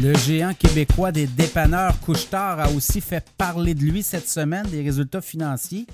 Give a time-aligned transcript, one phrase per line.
[0.00, 4.80] Le géant québécois des dépanneurs Couchetard a aussi fait parler de lui cette semaine, des
[4.80, 5.88] résultats financiers.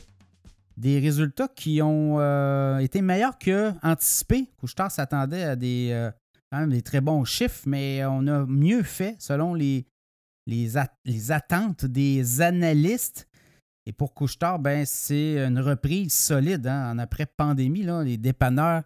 [0.77, 4.51] Des résultats qui ont euh, été meilleurs que anticipés.
[4.58, 6.11] Couchetard s'attendait à des, euh,
[6.53, 9.87] quand même des très bons chiffres, mais on a mieux fait selon les,
[11.30, 13.26] attentes des analystes.
[13.87, 17.87] Et pour Couchetard, ben, c'est une reprise solide hein, en après-pandémie.
[18.05, 18.83] Les dépanneurs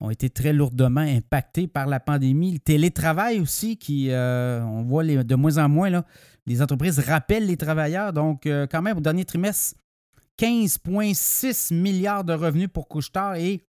[0.00, 2.52] ont été très lourdement impactés par la pandémie.
[2.52, 6.04] Le télétravail aussi, qui, euh, on voit de moins en moins, là,
[6.46, 8.12] les entreprises rappellent les travailleurs.
[8.12, 9.76] Donc, euh, quand même, au dernier trimestre,
[10.38, 13.66] 15,6 milliards de revenus pour Couchetard et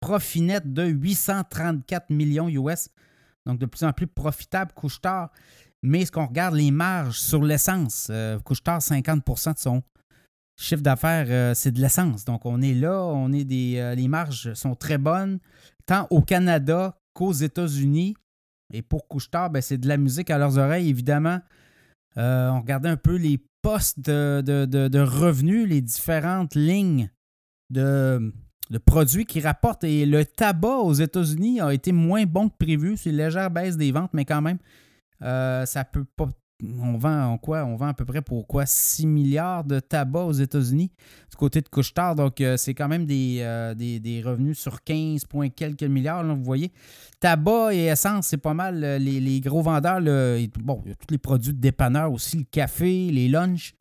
[0.00, 2.90] profit net de 834 millions US.
[3.46, 5.30] Donc, de plus en plus profitable, Couchetard.
[5.82, 9.82] Mais ce qu'on regarde, les marges sur l'essence, euh, Couchetard, 50% de son
[10.60, 12.24] chiffre d'affaires, euh, c'est de l'essence.
[12.24, 15.40] Donc, on est là, on est des, euh, les marges sont très bonnes,
[15.86, 18.14] tant au Canada qu'aux États-Unis.
[18.72, 21.40] Et pour Couchetard, ben, c'est de la musique à leurs oreilles, évidemment.
[22.18, 27.10] Euh, on regardait un peu les postes de, revenus, les différentes lignes
[27.70, 28.32] de,
[28.84, 29.84] produits qui rapportent.
[29.84, 32.96] Et le tabac aux États-Unis a été moins bon que prévu.
[32.96, 34.58] C'est une légère baisse des ventes, mais quand même,
[35.20, 36.28] ça peut pas
[36.62, 37.64] on vend en quoi?
[37.64, 38.66] On vend à peu près pour quoi?
[38.66, 40.90] 6 milliards de tabac aux États-Unis
[41.30, 42.14] du côté de Couchetard.
[42.14, 46.42] Donc, euh, c'est quand même euh, des, des, revenus sur 15 points quelques milliards, vous
[46.42, 46.72] voyez.
[47.20, 50.00] Tabac et essence, c'est pas mal euh, les, gros vendeurs.
[50.00, 53.74] il y a tous les produits de dépanneur aussi, le café, les lunchs.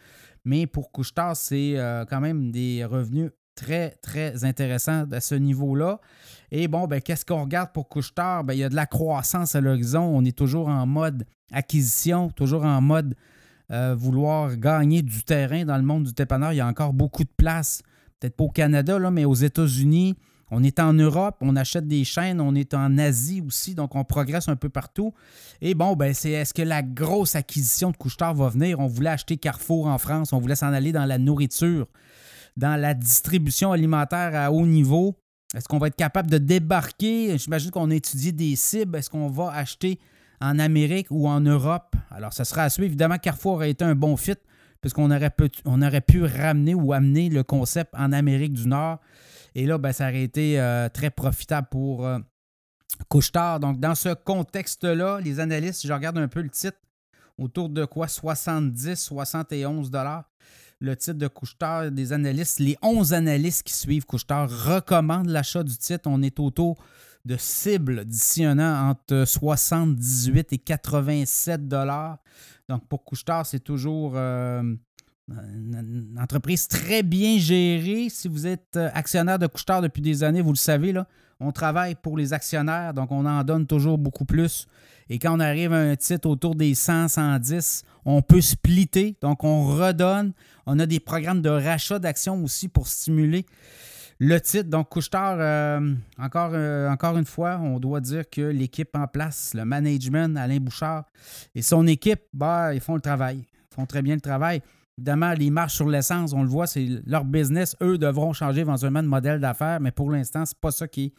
[0.45, 1.75] Mais pour Couchetard, c'est
[2.09, 5.99] quand même des revenus très, très intéressants à ce niveau-là.
[6.52, 8.45] Et bon, ben, qu'est-ce qu'on regarde pour Couchetard?
[8.45, 10.02] Ben, il y a de la croissance à l'horizon.
[10.02, 13.15] On est toujours en mode acquisition, toujours en mode
[13.71, 16.53] euh, vouloir gagner du terrain dans le monde du dépanneur.
[16.53, 17.81] Il y a encore beaucoup de place.
[18.19, 20.15] Peut-être pas au Canada, là, mais aux États-Unis.
[20.52, 24.03] On est en Europe, on achète des chaînes, on est en Asie aussi, donc on
[24.03, 25.13] progresse un peu partout.
[25.61, 28.80] Et bon, ben c'est est-ce que la grosse acquisition de Couchetard va venir?
[28.80, 31.86] On voulait acheter Carrefour en France, on voulait s'en aller dans la nourriture,
[32.58, 35.15] dans la distribution alimentaire à haut niveau.
[35.55, 37.37] Est-ce qu'on va être capable de débarquer?
[37.37, 38.98] J'imagine qu'on a étudié des cibles.
[38.98, 39.99] Est-ce qu'on va acheter
[40.42, 41.95] en Amérique ou en Europe?
[42.11, 42.87] Alors, ça sera à suivre.
[42.87, 44.36] Évidemment, Carrefour aurait été un bon fit
[44.82, 48.99] puisqu'on aurait, pu, aurait pu ramener ou amener le concept en Amérique du Nord.
[49.55, 52.20] Et là, ben, ça aurait été euh, très profitable pour euh,
[53.10, 53.60] Couchetard.
[53.60, 56.77] Donc, dans ce contexte-là, les analystes, je regarde un peu le titre,
[57.37, 58.08] autour de quoi?
[58.08, 60.29] 70, 71 dollars
[60.80, 65.78] le titre de Couchetard, des analystes, les 11 analystes qui suivent Couchetard recommandent l'achat du
[65.78, 66.10] titre.
[66.10, 66.78] On est autour
[67.26, 72.20] de cible d'ici un an entre 78 et 87 dollars.
[72.70, 74.64] Donc pour Couchetard, c'est toujours euh,
[75.32, 78.08] une entreprise très bien gérée.
[78.10, 81.08] Si vous êtes euh, actionnaire de Couchetard depuis des années, vous le savez, là,
[81.40, 84.67] on travaille pour les actionnaires, donc on en donne toujours beaucoup plus.
[85.10, 89.44] Et quand on arrive à un titre autour des 100, 110, on peut splitter, donc
[89.44, 90.34] on redonne.
[90.66, 93.46] On a des programmes de rachat d'actions aussi pour stimuler
[94.20, 94.70] le titre.
[94.70, 99.54] Donc, Couchetard, euh, encore, euh, encore une fois, on doit dire que l'équipe en place,
[99.56, 101.06] le management, Alain Bouchard
[101.56, 103.46] et son équipe, bah, ils font le travail.
[103.72, 104.61] Ils font très bien le travail.
[104.99, 107.73] Évidemment, les marches sur l'essence, on le voit, c'est leur business.
[107.82, 111.05] Eux devront changer éventuellement de modèle d'affaires, mais pour l'instant, ce n'est pas ça qui
[111.05, 111.14] est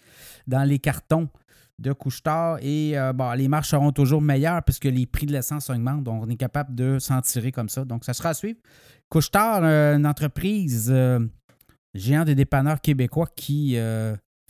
[0.46, 1.30] dans les cartons
[1.78, 2.58] de couche-tard.
[2.60, 6.04] Et euh, les marches seront toujours meilleures puisque les prix de l'essence augmentent.
[6.04, 7.86] Donc, on est capable de s'en tirer comme ça.
[7.86, 8.58] Donc, ça sera à suivre.
[9.08, 11.18] Couche-tard, euh, une entreprise euh,
[11.94, 13.78] géant des dépanneurs québécois qui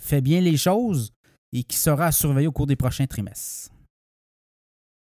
[0.03, 1.13] fait bien les choses
[1.53, 3.71] et qui sera à surveiller au cours des prochains trimestres.